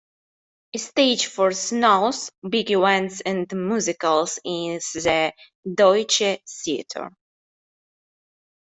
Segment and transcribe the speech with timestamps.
[0.73, 5.31] A stage for shows, big events and musicals is the
[5.75, 7.11] "Deutsche Theater".